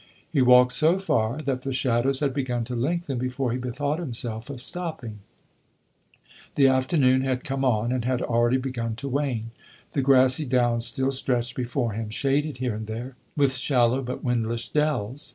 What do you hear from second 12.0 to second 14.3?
shaded here and there with shallow but